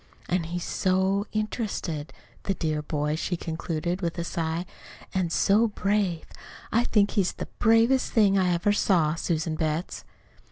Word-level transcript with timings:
"An' 0.29 0.45
he's 0.45 0.63
so 0.63 1.27
interested 1.31 2.11
the 2.45 2.55
dear 2.55 2.81
boy!" 2.81 3.15
she 3.15 3.37
concluded, 3.37 4.01
with 4.01 4.17
a 4.17 4.23
sigh. 4.23 4.65
"An' 5.13 5.29
so 5.29 5.67
brave! 5.67 6.25
I 6.71 6.85
think 6.85 7.11
he's 7.11 7.33
the 7.33 7.45
bravest 7.59 8.11
thing 8.11 8.35
I 8.35 8.51
ever 8.51 8.73
saw, 8.73 9.13
Susan 9.13 9.53
Betts." 9.53 10.03